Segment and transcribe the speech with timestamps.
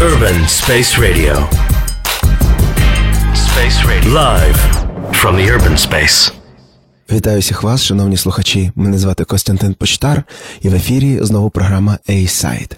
[0.00, 1.34] Urban Space Radio.
[3.34, 4.12] Space Radio.
[4.12, 4.58] Live
[5.12, 6.32] from the urban space.
[7.12, 8.72] Вітаю всіх вас, шановні слухачі.
[8.74, 10.24] Мене звати Костянтин Почтар,
[10.60, 12.76] і в ефірі знову програма A-Side.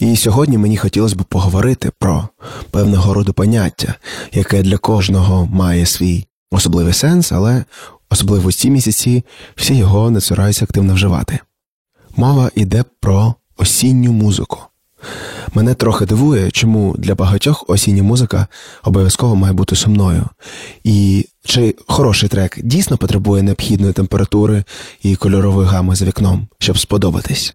[0.00, 2.28] І сьогодні мені хотілося б поговорити про
[2.70, 3.94] певного роду поняття,
[4.32, 7.64] яке для кожного має свій особливий сенс, але
[8.10, 9.24] особливо в ці місяці
[9.56, 11.38] всі його не цураються активно вживати.
[12.16, 14.58] Мова йде про осінню музику.
[15.54, 18.46] Мене трохи дивує, чому для багатьох осіння музика
[18.84, 20.24] обов'язково має бути сумною.
[20.84, 24.64] І чи хороший трек дійсно потребує необхідної температури
[25.02, 27.54] і кольорової гами за вікном, щоб сподобатись?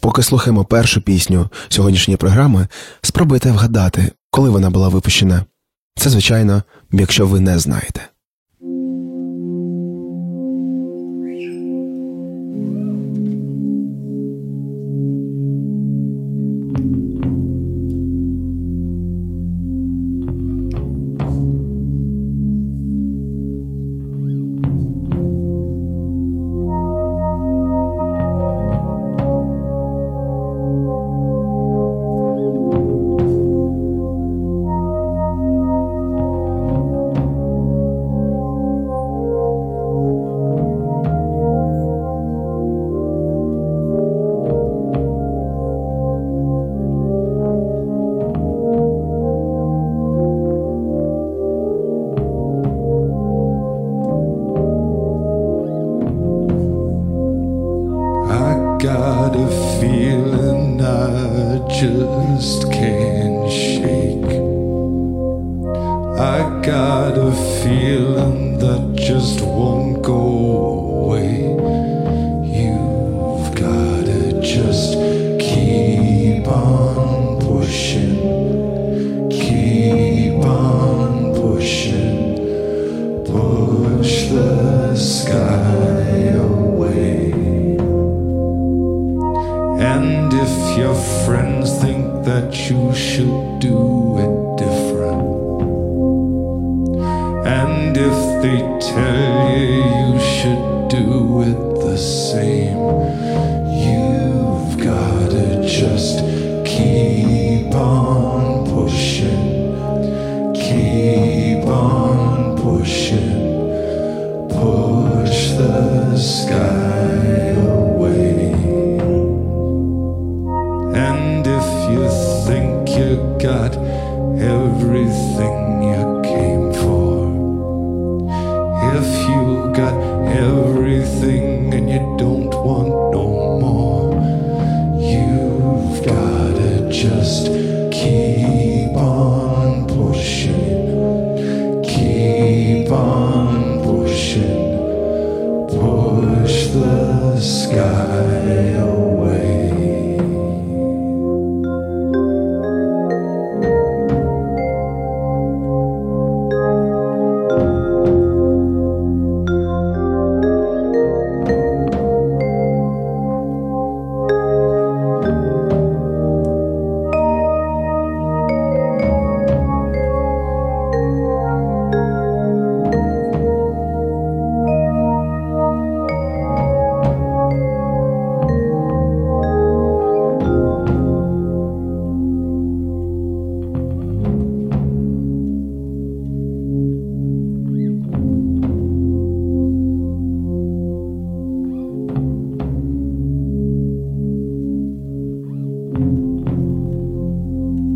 [0.00, 2.68] Поки слухаємо першу пісню сьогоднішньої програми,
[3.02, 5.44] спробуйте вгадати, коли вона була випущена.
[5.96, 8.08] Це, звичайно, якщо ви не знаєте.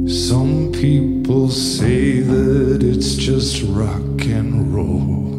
[0.08, 5.36] Some people say that it's just rock and roll.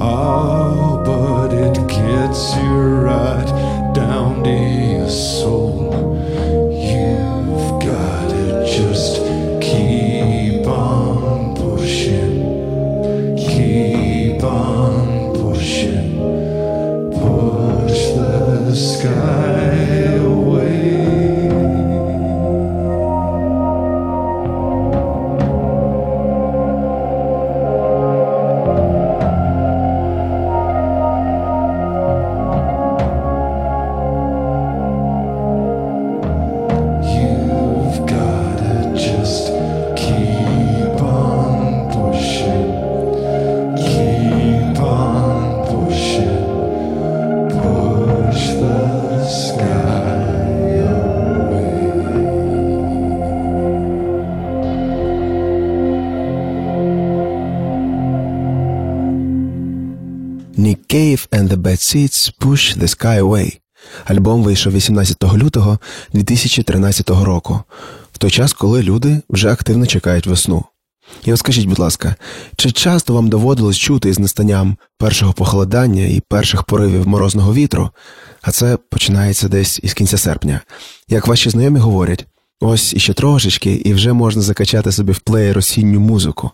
[0.00, 5.63] Ah, oh, but it gets you right down to your soul.
[61.94, 63.60] And Seeds Push the Sky Away.
[64.04, 65.78] Альбом вийшов 18 лютого
[66.12, 67.62] 2013 року,
[68.12, 70.64] в той час, коли люди вже активно чекають весну.
[71.24, 72.14] І от скажіть, будь ласка,
[72.56, 77.90] чи часто вам доводилось чути із настанням першого похолодання і перших поривів морозного вітру,
[78.42, 80.60] а це починається десь із кінця серпня.
[81.08, 82.26] Як ваші знайомі говорять,
[82.60, 86.50] ось іще трошечки, і вже можна закачати собі в плеєр осінню музику.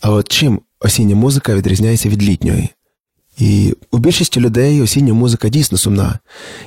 [0.00, 2.68] А от чим осіння музика відрізняється від літньої?
[3.38, 6.18] І у більшості людей осіння музика дійсно сумна,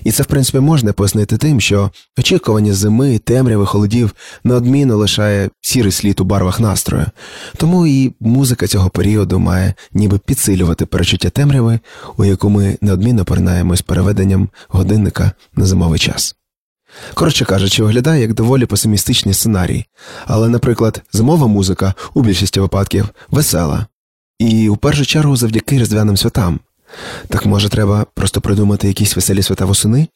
[0.03, 5.91] і це, в принципі, можна пояснити тим, що очікування зими, темряви, холодів неодмінно лишає сірий
[5.91, 7.05] слід у барвах настрою,
[7.57, 11.79] тому і музика цього періоду має ніби підсилювати перечуття темряви,
[12.17, 16.35] у яку ми неодмінно поринаємо з переведенням годинника на зимовий час.
[17.13, 19.85] Коротше кажучи, виглядає як доволі песимістичний сценарій,
[20.25, 23.85] але, наприклад, зимова музика у більшості випадків весела.
[24.39, 26.59] І у першу чергу завдяки різдвяним святам.
[27.27, 30.07] Так може треба просто придумати якісь веселі свята восени?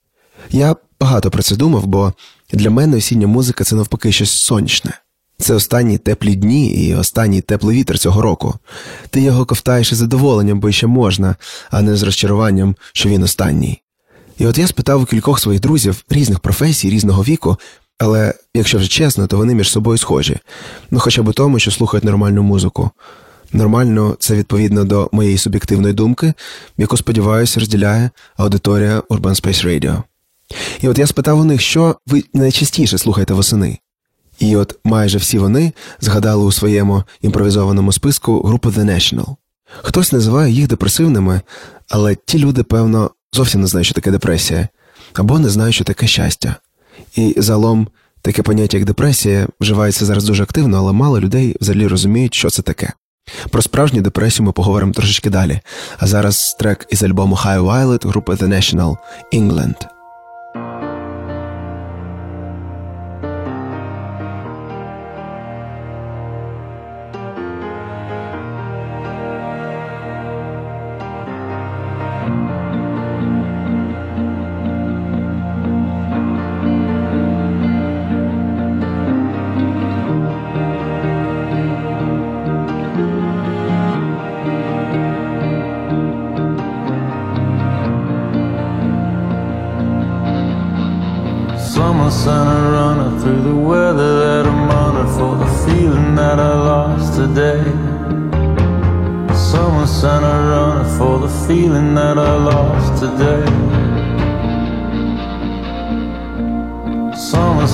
[0.50, 2.14] Я багато про це думав, бо
[2.54, 4.92] для мене осіння музика це навпаки щось сонячне.
[5.38, 8.56] Це останні теплі дні і останній теплий вітер цього року.
[9.10, 11.36] Ти його ковтаєш із задоволенням, бо ще можна,
[11.72, 13.82] а не з розчаруванням, що він останній.
[14.38, 17.58] І от я спитав у кількох своїх друзів різних професій, різного віку,
[18.00, 20.38] але якщо вже чесно, то вони між собою схожі,
[20.92, 22.92] ну хоча б тому, що слухають нормальну музику.
[23.54, 26.34] Нормально, це відповідно до моєї суб'єктивної думки,
[26.78, 30.04] яку, сподіваюся, розділяє аудиторія Urban Space Radio.
[30.82, 33.80] І от я спитав у них, що ви найчастіше слухаєте восени.
[34.40, 39.36] І от майже всі вони згадали у своєму імпровізованому списку групу The National.
[39.82, 41.42] Хтось називає їх депресивними,
[41.90, 44.68] але ті люди, певно, зовсім не знають, що таке депресія,
[45.14, 46.56] або не знають, що таке щастя.
[47.16, 47.88] І загалом
[48.22, 52.62] таке поняття, як депресія, вживається зараз дуже активно, але мало людей взагалі розуміють, що це
[52.62, 52.94] таке.
[53.50, 55.60] Про справжню депресію ми поговоримо трошечки далі.
[55.98, 58.98] А зараз трек із альбому High Violet групи The National
[59.34, 59.88] England.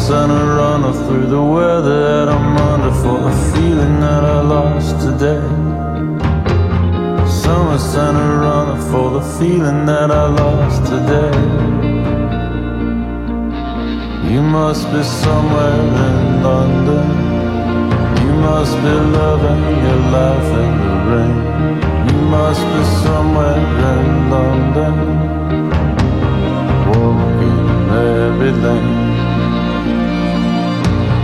[0.07, 4.95] sun a runner through the weather that I'm under for a feeling that I lost
[5.05, 5.43] today.
[7.43, 11.37] Summer sent a runner for the feeling that I lost today.
[14.31, 17.07] You must be somewhere in London.
[18.23, 21.37] You must be loving your life in the rain.
[22.09, 23.59] You must be somewhere
[23.91, 24.05] in
[24.35, 24.95] London.
[26.91, 27.59] Walking
[28.15, 28.86] everything.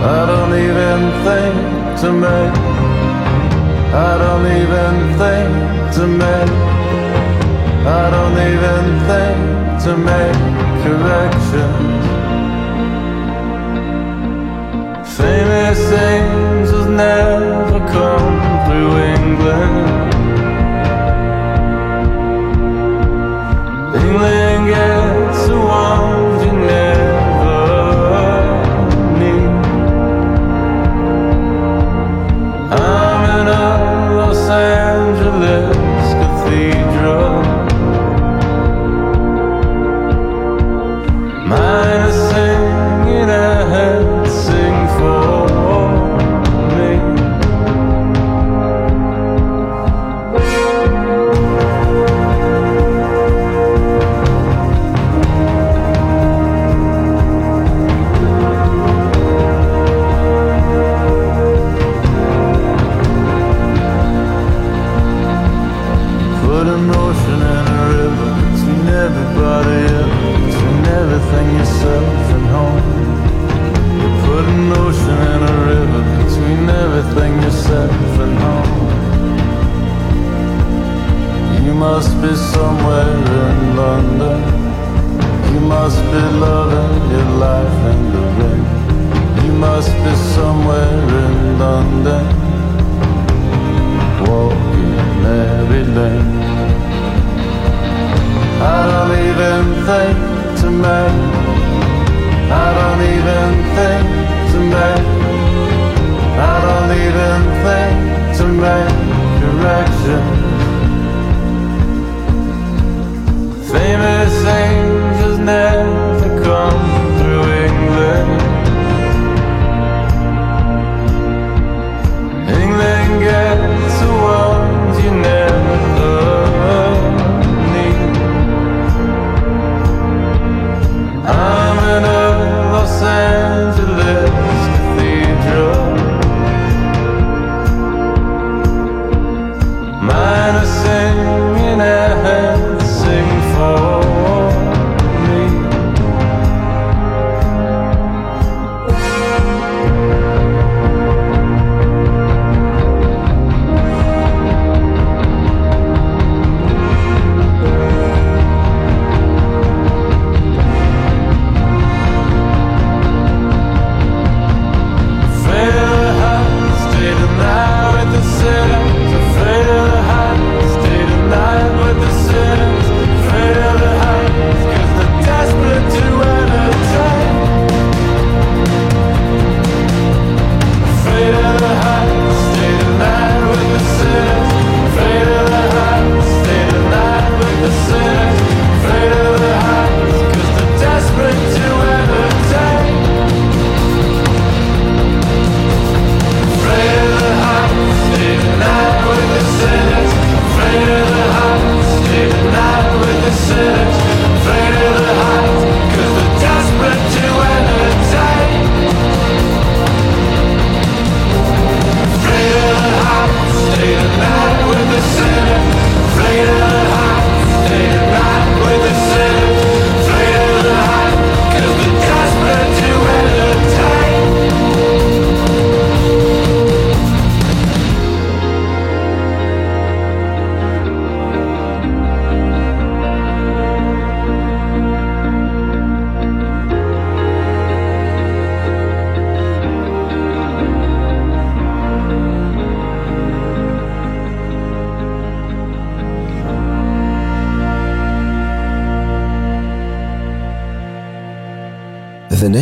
[0.06, 1.56] I don't even think
[2.02, 2.56] to make.
[3.96, 5.50] I don't even think
[5.96, 6.52] to make.
[7.88, 9.40] I don't even think
[9.86, 10.42] to make
[10.84, 12.04] corrections.
[15.16, 20.14] Famous things has never come through England.
[23.96, 25.03] England.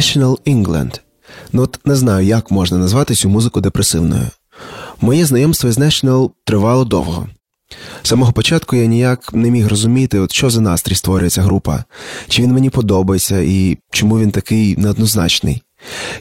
[0.02, 1.00] National England.
[1.54, 4.28] Ну от не знаю, як можна назвати цю музику депресивною.
[5.02, 7.28] Моє знайомство з National тривало довго.
[8.04, 11.84] З самого початку я ніяк не міг розуміти, от що за настрій створює ця група,
[12.28, 15.62] чи він мені подобається і чому він такий неоднозначний.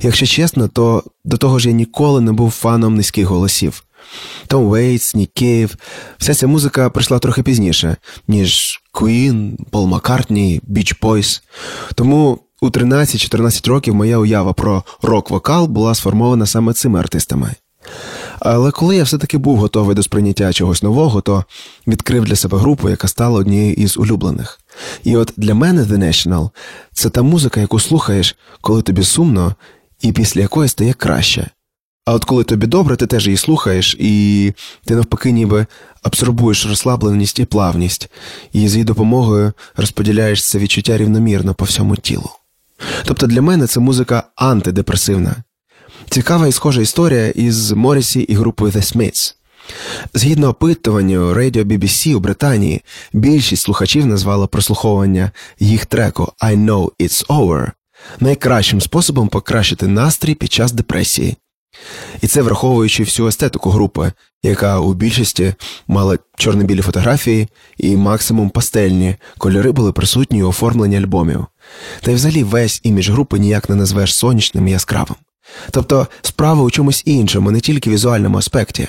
[0.03, 3.85] Якщо чесно, то до того ж я ніколи не був фаном низьких голосів.
[4.47, 5.77] Том Вейтс, Нік Кейв,
[6.19, 7.97] вся ця музика прийшла трохи пізніше,
[8.29, 11.43] ніж Queen, Пол Маккартні, Beach Boys.
[11.95, 17.55] Тому у 13-14 років моя уява про рок-вокал була сформована саме цими артистами.
[18.41, 21.45] Але коли я все-таки був готовий до сприйняття чогось нового, то
[21.87, 24.61] відкрив для себе групу, яка стала однією із улюблених.
[25.05, 26.51] І от для мене The National–
[26.93, 29.55] це та музика, яку слухаєш, коли тобі сумно,
[30.01, 31.51] і після якої стає краще.
[32.05, 34.53] А от коли тобі добре, ти теж її слухаєш, і
[34.85, 35.67] ти навпаки ніби
[36.03, 38.11] абсорбуєш розслабленість і плавність,
[38.53, 42.31] і з її допомогою розподіляєш це відчуття рівномірно по всьому тілу.
[43.05, 45.37] Тобто для мене це музика антидепресивна.
[46.11, 49.35] Цікава і схожа історія із Морісі і групою The Smiths.
[50.15, 52.83] Згідно опитуванню Radio BBC у Британії,
[53.13, 57.71] більшість слухачів назвала прослуховування їх треку I Know It's Over
[58.21, 61.37] найкращим способом покращити настрій під час депресії.
[62.21, 64.13] І це враховуючи всю естетику групи,
[64.43, 65.55] яка у більшості
[65.89, 67.49] мала чорно-білі фотографії
[67.79, 71.47] і максимум пастельні кольори були присутні у оформленні альбомів.
[72.03, 75.17] Та й взагалі весь імідж групи ніяк не назвеш сонячним і яскравим.
[75.71, 78.89] Тобто справа у чомусь іншому, не тільки в візуальному аспекті.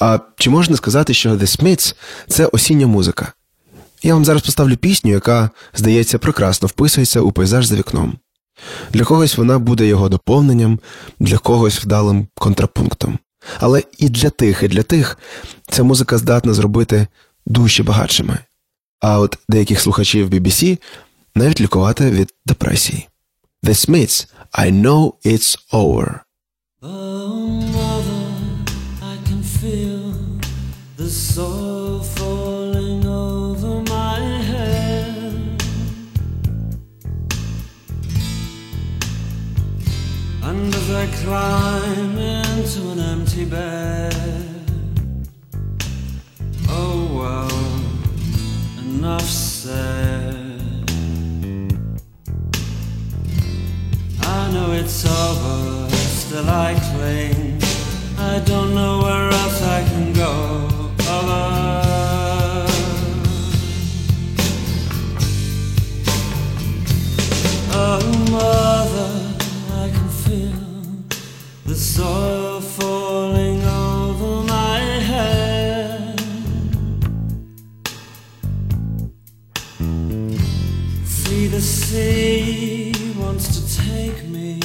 [0.00, 1.94] А чи можна сказати, що The Smiths–
[2.28, 3.32] це осіння музика?
[4.02, 8.18] Я вам зараз поставлю пісню, яка, здається, прекрасно вписується у пейзаж за вікном.
[8.92, 10.78] Для когось вона буде його доповненням,
[11.20, 13.18] для когось вдалим контрапунктом.
[13.60, 15.18] Але і для тих, і для тих
[15.70, 17.06] ця музика здатна зробити
[17.46, 18.38] душі багатшими.
[19.00, 20.78] А от деяких слухачів BBC
[21.34, 23.08] навіть лікувати від депресії.
[23.62, 26.20] The Smiths I know it's over.
[26.82, 28.24] Oh, mother,
[29.12, 30.12] I can feel
[30.96, 31.67] the soil
[40.60, 44.12] And as I climb into an empty bed,
[46.68, 47.58] oh well,
[48.82, 50.60] enough said.
[54.20, 57.62] I know it's over, still I cling.
[58.18, 60.32] I don't know where else I can go.
[61.08, 61.68] Over.
[67.80, 68.77] Oh,
[71.78, 74.80] the soil falling over my
[75.10, 76.18] head.
[81.04, 84.58] See the sea wants to take me.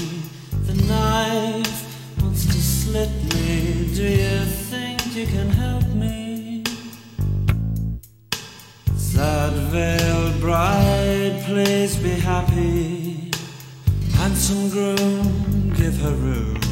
[0.65, 1.81] The knife
[2.19, 3.93] wants to slit me.
[3.93, 4.39] Do you
[4.71, 6.63] think you can help me?
[8.97, 9.53] Sad
[10.41, 13.29] bride, please be happy.
[14.15, 16.62] Handsome groom, give her room.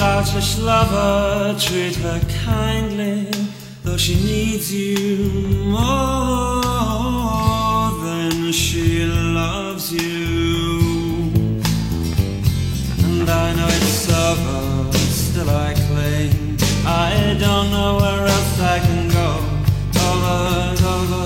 [0.00, 3.28] Loutish lover, treat her kindly,
[3.82, 5.28] though she needs you
[5.68, 6.62] more
[8.02, 11.30] than she loves you.
[13.04, 16.58] And I know it's over, still I cling.
[16.86, 19.36] I don't know where else I can go.
[20.08, 21.24] Over, over,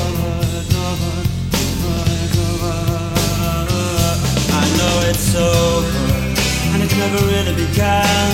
[0.00, 0.30] over,
[0.82, 1.14] over, over.
[4.50, 5.95] I know it's over
[7.08, 8.32] never really began.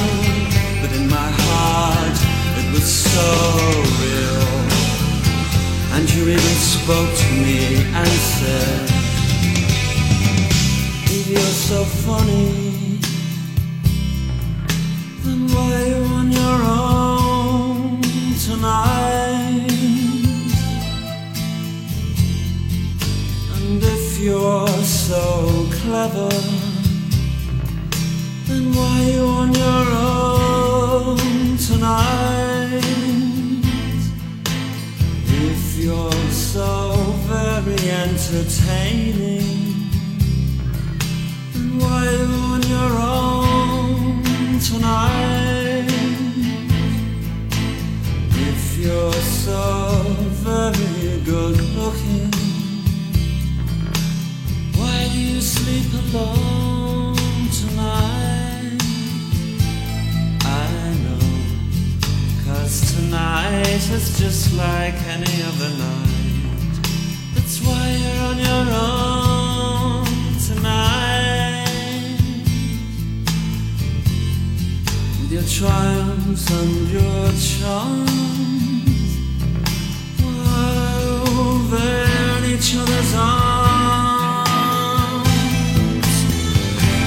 [0.80, 2.16] But in my heart,
[2.60, 3.28] it was so
[4.02, 4.48] real.
[5.94, 7.60] And you even spoke to me
[8.00, 8.82] and said,
[11.16, 12.98] If you're so funny,
[15.24, 18.00] then why are you on your own
[18.46, 19.68] tonight?
[23.54, 26.61] And if you're so clever,
[28.74, 32.82] why you on your own tonight?
[35.26, 36.94] If you're so
[37.28, 39.42] very entertaining,
[41.80, 45.86] why you on your own tonight?
[48.48, 50.02] If you're so
[50.46, 52.30] very good looking,
[54.76, 56.71] why do you sleep alone
[63.82, 66.80] night is just like any other night.
[67.34, 70.06] That's why you're on your own
[70.46, 71.66] tonight.
[75.20, 78.10] With your triumphs and your charms,
[80.20, 84.52] while they're in each other's arms.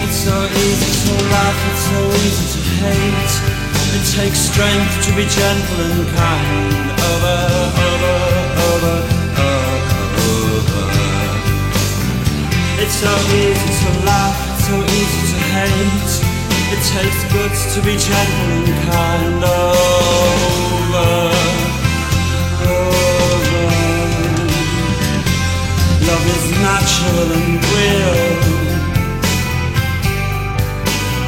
[0.04, 3.55] It's so easy to laugh, it's so easy to hate.
[4.06, 6.92] It takes strength to be gentle and kind.
[7.10, 7.38] Over,
[7.74, 8.14] over,
[8.70, 8.98] over,
[10.30, 10.86] over.
[12.84, 16.14] It's so easy to laugh, so easy to hate.
[16.70, 19.44] It takes guts to be gentle and kind.
[19.44, 20.14] Over,
[22.70, 23.74] over.
[26.06, 28.22] Love is natural and real,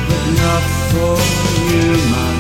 [0.08, 1.18] but not for
[1.74, 2.37] you, my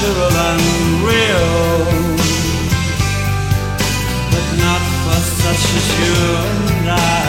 [0.00, 0.62] natural and
[1.04, 1.84] real,
[4.30, 6.14] but not for such as you
[6.72, 7.19] and I,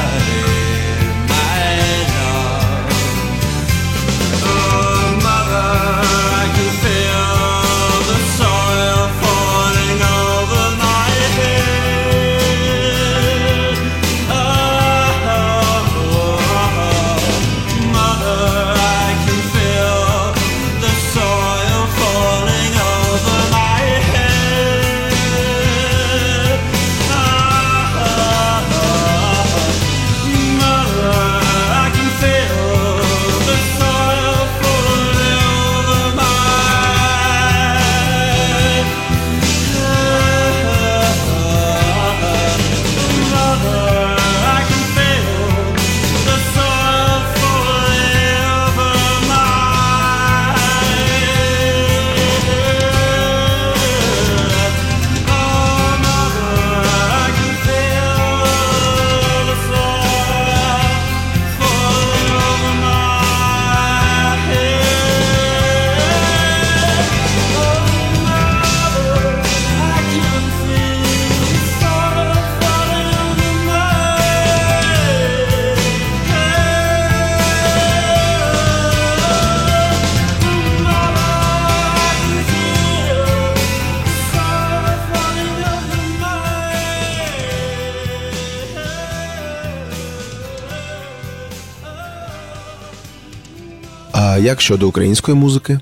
[94.42, 95.80] як щодо української музики?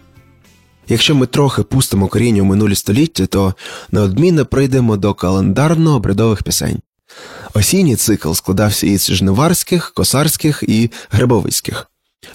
[0.87, 3.53] Якщо ми трохи пустимо коріння у минулі століття, то
[3.91, 6.79] неодмінно прийдемо до календарно-обрядових пісень.
[7.53, 11.87] Осінній цикл складався із жниварських, косарських і грибовицьких.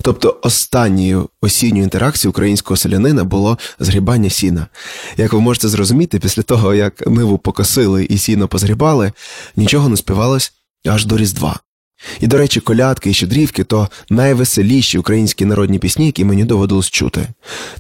[0.03, 4.67] Тобто останньою осінньою інтеракцією українського селянина було згрібання сіна.
[5.17, 9.13] Як ви можете зрозуміти, після того, як ниву покосили і сіно позгрібали,
[9.57, 10.53] нічого не співалось
[10.87, 11.61] аж до Різдва.
[12.21, 17.29] І, до речі, колядки і щедрівки то найвеселіші українські народні пісні, які мені доводилось чути.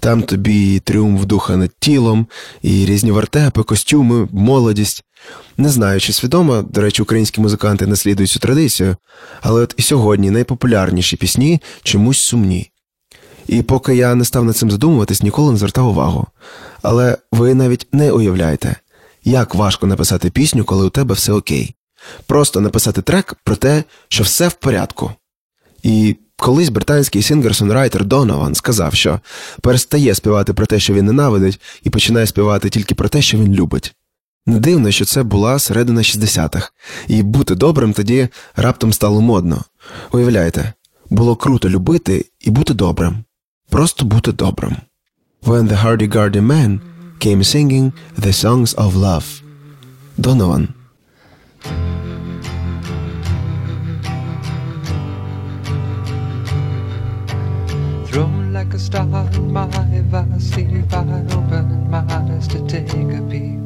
[0.00, 2.26] Там тобі тріумф духа над тілом,
[2.62, 5.04] і різні вертепи, костюми, молодість.
[5.56, 8.96] Не знаю, чи свідомо, до речі, українські музиканти наслідують цю традицію,
[9.42, 12.70] але от і сьогодні найпопулярніші пісні чомусь сумні.
[13.46, 16.26] І поки я не став над цим задумуватись, ніколи не звертав увагу.
[16.82, 18.76] Але ви навіть не уявляєте,
[19.24, 21.74] як важко написати пісню, коли у тебе все окей.
[22.26, 25.12] Просто написати трек про те, що все в порядку.
[25.82, 29.20] І колись британський сингер-сонрайтер Донован сказав, що
[29.60, 33.54] перестає співати про те, що він ненавидить, і починає співати тільки про те, що він
[33.54, 33.94] любить.
[34.46, 36.72] Не дивно, що це була середина 60-х,
[37.08, 39.64] і бути добрим тоді раптом стало модно.
[40.12, 40.72] Уявляєте,
[41.10, 43.24] було круто любити і бути добрим.
[43.70, 44.76] Просто бути добрим.
[45.42, 46.80] When the hardy-gardy men
[47.20, 49.42] came singing the songs of love.
[50.16, 50.68] Донован.
[58.14, 59.02] Thrown like a star
[59.34, 61.00] in my vast vastly I
[61.34, 63.58] open my eyes to take a peek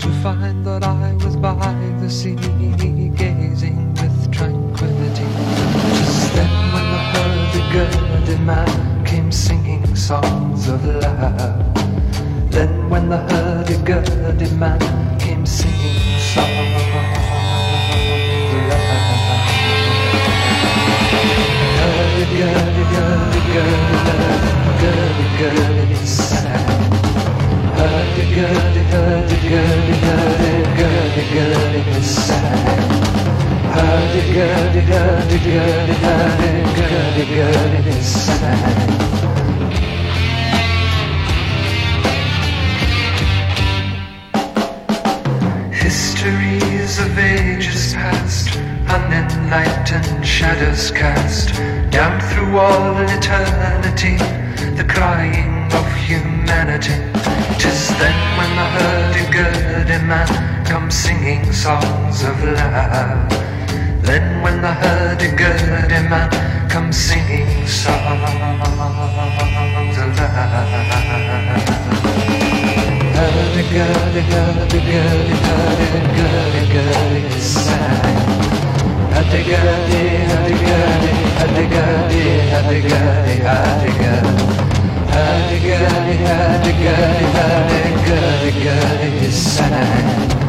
[0.00, 1.54] To find that I was by
[1.98, 2.34] the sea
[3.16, 5.24] Gazing with tranquility.
[5.96, 11.74] Just then when the hurdy-gurdy man Came singing songs of love
[12.50, 14.78] Then when the hurdy-gurdy man
[15.18, 17.54] Came singing songs of love.
[22.36, 22.73] Gurdy,
[45.84, 51.54] History is of ages past unenlightened shadows cast
[51.90, 54.16] down through all eternity,
[54.76, 56.96] the crying of humanity.
[57.58, 60.28] Tis then when the hurdy-gurdy man
[60.64, 63.30] comes singing songs of love.
[64.02, 66.30] Then when the hurdy-gurdy man
[66.68, 68.20] comes singing songs
[69.98, 70.74] of love.
[73.14, 77.84] Hurdy-gurdy, hurdy-gurdy, hurdy-gurdy-gurdy sang.
[77.84, 78.63] Hurdy-gurdy,
[79.14, 84.34] هتجاري هتجاري هتجاري هتجاري هتجاري
[85.12, 87.26] هتجاري هتجاري
[88.14, 90.43] هتجاري السنة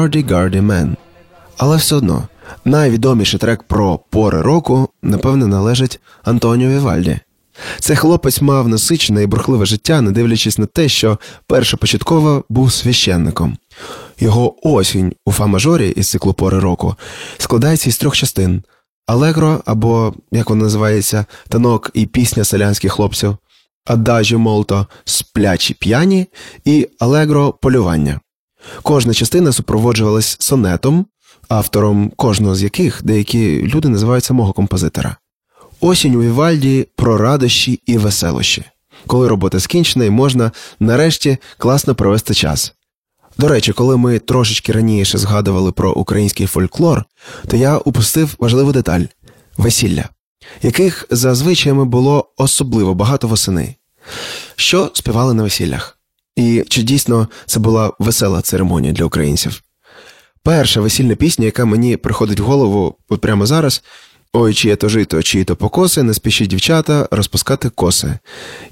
[0.00, 0.96] Hardy Gardy Man.
[1.56, 2.28] Але все одно
[2.64, 7.18] найвідоміший трек про пори року, напевне, належить Антоніо Вівальді.
[7.80, 13.56] Цей хлопець мав насичене і бурхливе життя, не дивлячись на те, що першопочатково був священником.
[14.20, 16.94] Його осінь у фа-мажорі із циклу пори року
[17.38, 18.62] складається із трьох частин:
[19.06, 23.36] Алегро, або, як воно називається, танок і пісня селянських хлопців,
[23.86, 26.26] Ададжі Молто сплячі п'яні
[26.64, 28.20] і Алегро полювання.
[28.82, 31.06] Кожна частина супроводжувалась сонетом,
[31.48, 35.16] автором кожного з яких деякі люди називають самого композитора.
[35.80, 38.64] Осінь у Вівальді про радощі і веселощі,
[39.06, 42.74] коли робота скінчена і можна нарешті класно провести час.
[43.38, 47.04] До речі, коли ми трошечки раніше згадували про український фольклор,
[47.46, 49.04] то я упустив важливу деталь
[49.56, 50.08] весілля,
[50.62, 51.34] яких за
[51.84, 53.76] було особливо багато восени.
[54.56, 55.99] Що співали на весіллях?
[56.36, 59.62] І чи дійсно це була весела церемонія для українців?
[60.42, 63.82] Перша весільна пісня, яка мені приходить в голову от прямо зараз.
[64.32, 68.18] Ой, чиє то жито, чиї то покоси, не спішіть дівчата розпускати коси.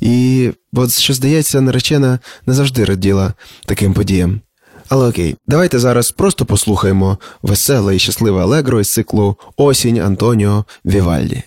[0.01, 3.35] І от що здається, наречена не завжди раділа
[3.67, 4.41] таким подіям.
[4.89, 11.43] Але окей, давайте зараз просто послухаємо веселе і щасливе алегро із циклу Осінь Антоніо Вівальді.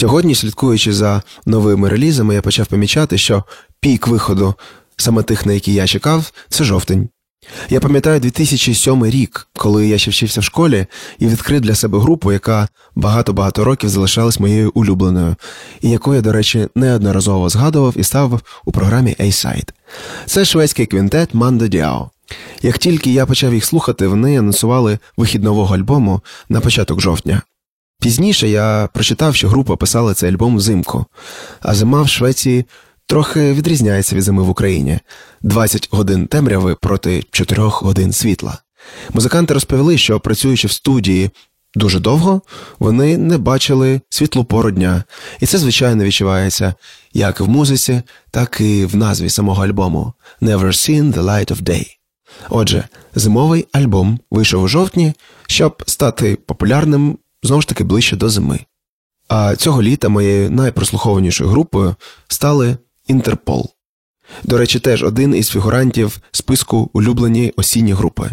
[0.00, 3.44] Сьогодні, слідкуючи за новими релізами, я почав помічати, що
[3.80, 4.54] пік виходу
[4.96, 7.08] саме тих, на які я чекав, це жовтень.
[7.70, 10.86] Я пам'ятаю 2007 рік, коли я ще вчився в школі
[11.18, 15.36] і відкрив для себе групу, яка багато-багато років залишалась моєю улюбленою,
[15.80, 19.68] і яку я, до речі, неодноразово згадував і ставив у програмі A-Side.
[20.26, 22.10] Це шведський квінтет Мандо Діао.
[22.62, 27.42] Як тільки я почав їх слухати, вони анонсували вихід нового альбому на початок жовтня.
[28.00, 31.06] Пізніше я прочитав, що група писала цей альбом взимку,
[31.60, 32.64] а зима в Швеції
[33.06, 34.98] трохи відрізняється від зими в Україні
[35.42, 38.58] 20 годин темряви проти 4 годин світла.
[39.14, 41.30] Музиканти розповіли, що працюючи в студії
[41.74, 42.42] дуже довго,
[42.78, 45.04] вони не бачили світлу пору дня,
[45.40, 46.74] і це, звичайно, відчувається
[47.12, 51.86] як в музиці, так і в назві самого альбому Never Seen the Light of Day.
[52.48, 55.12] Отже, зимовий альбом вийшов у жовтні,
[55.46, 58.60] щоб стати популярним знову ж таки ближче до зими.
[59.28, 61.94] А цього літа моєю найпрослухованішою групою
[62.28, 62.76] стали
[63.06, 63.70] Інтерпол.
[64.44, 68.30] До речі, теж один із фігурантів списку улюблені осінні групи.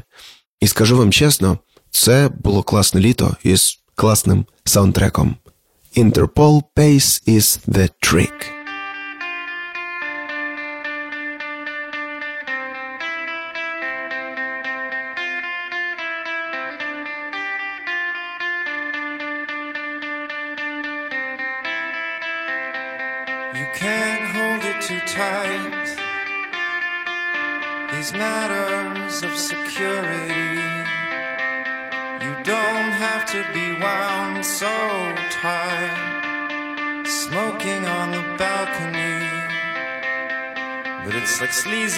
[0.59, 1.57] І скажу вам чесно,
[1.89, 5.35] це було класне літо із класним саундтреком.
[5.97, 8.56] Interpol Pace is the trick.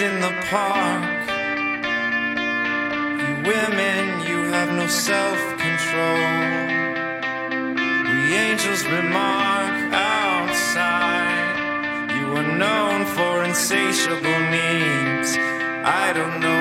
[0.02, 1.28] In the park.
[3.20, 6.26] You women, you have no self control.
[8.10, 11.56] We angels remark outside.
[12.16, 15.38] You are known for insatiable needs.
[15.84, 16.59] I don't know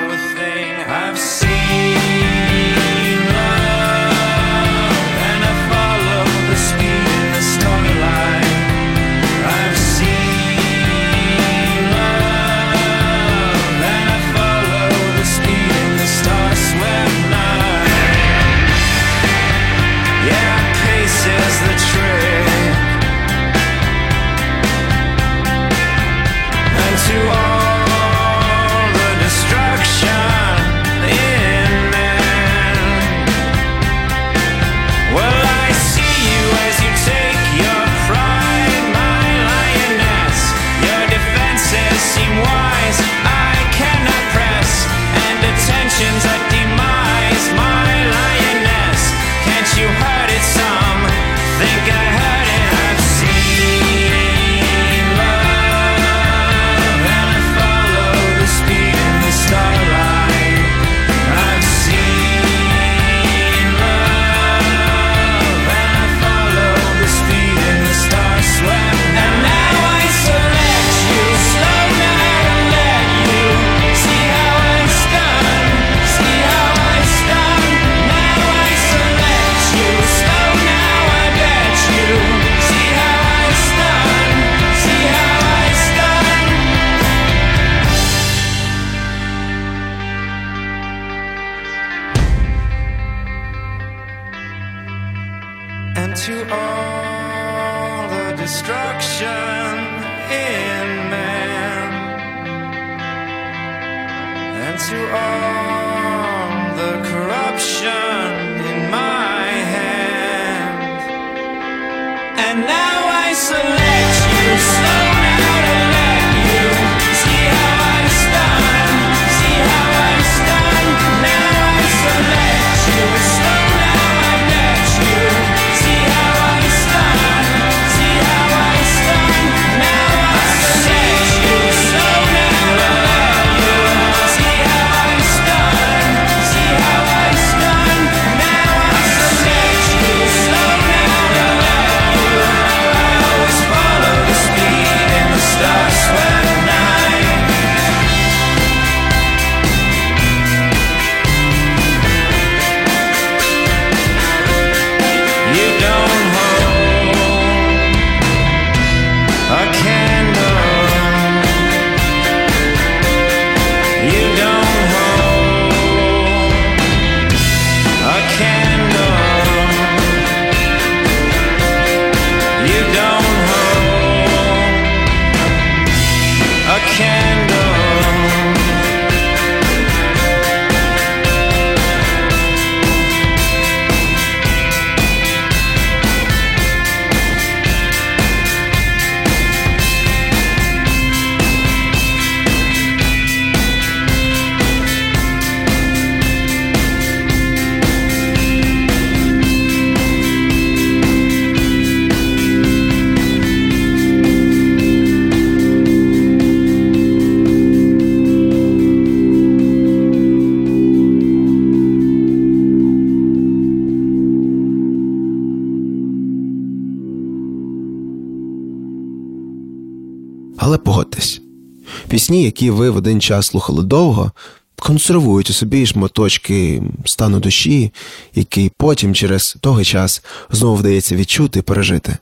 [222.29, 224.31] пісні, які ви в один час слухали довго,
[224.79, 227.91] консервують у собі шматочки стану душі,
[228.35, 232.17] який потім через довгий час знову вдається відчути і пережити.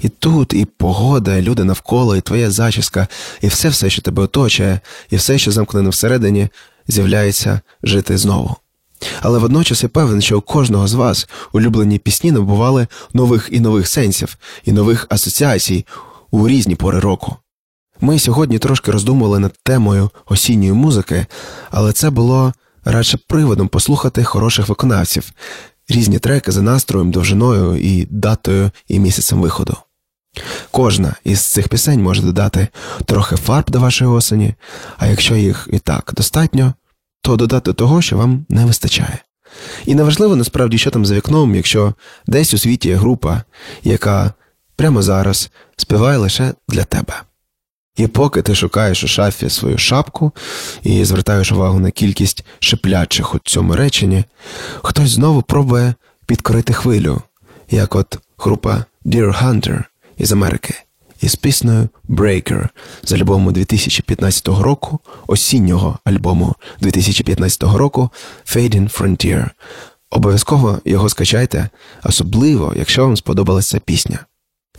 [0.00, 3.08] І тут і погода, і люди навколо, і твоя зачіска,
[3.40, 4.80] і все, все, що тебе оточує,
[5.10, 6.48] і все, що замкнено всередині,
[6.88, 8.56] з'являється жити знову.
[9.20, 13.88] Але водночас я певен, що у кожного з вас улюблені пісні набували нових і нових
[13.88, 15.86] сенсів, і нових асоціацій
[16.30, 17.36] у різні пори року.
[18.00, 21.26] Ми сьогодні трошки роздумували над темою осінньої музики,
[21.70, 22.52] але це було
[22.84, 25.32] радше приводом послухати хороших виконавців,
[25.88, 29.76] різні треки за настроєм, довжиною і датою і місяцем виходу.
[30.70, 32.68] Кожна із цих пісень може додати
[33.04, 34.54] трохи фарб до вашої осені,
[34.98, 36.74] а якщо їх і так достатньо,
[37.20, 39.18] то додати того, що вам не вистачає.
[39.86, 41.94] І неважливо насправді, що там за вікном, якщо
[42.26, 43.42] десь у світі є група,
[43.82, 44.32] яка
[44.76, 47.22] прямо зараз співає лише для тебе.
[47.98, 50.32] І поки ти шукаєш у шафі свою шапку
[50.82, 54.24] і звертаєш увагу на кількість шиплячих у цьому реченні,
[54.82, 55.94] хтось знову пробує
[56.26, 57.22] підкорити хвилю,
[57.70, 59.84] як от група Dear Hunter
[60.18, 60.74] із Америки
[61.20, 62.68] із піснею Breaker
[63.02, 68.10] з альбому 2015 року, осіннього альбому 2015 року
[68.46, 69.48] Fading Frontier.
[70.10, 71.68] Обов'язково його скачайте,
[72.04, 74.18] особливо, якщо вам сподобалася пісня.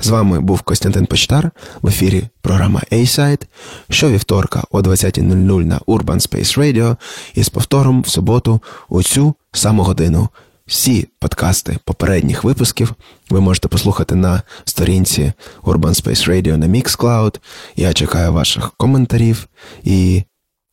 [0.01, 3.45] З вами був Костянтин Почтар в ефірі програма A-Side,
[3.89, 6.95] щовівторка о 20.00 на Urban Space Radio
[7.33, 10.29] і з повтором в суботу у цю саму годину.
[10.67, 12.93] Всі подкасти попередніх випусків
[13.29, 15.33] ви можете послухати на сторінці
[15.63, 17.39] Urban Space Radio на Mixcloud.
[17.75, 19.47] Я чекаю ваших коментарів
[19.83, 20.23] і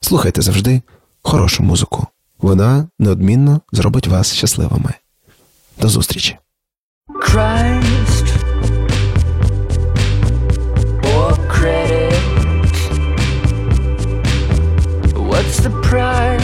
[0.00, 0.82] слухайте завжди
[1.22, 2.06] хорошу музику.
[2.38, 4.94] Вона неодмінно зробить вас щасливими.
[5.80, 6.38] До зустрічі!
[15.86, 16.35] surprise.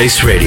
[0.00, 0.39] Space Radio.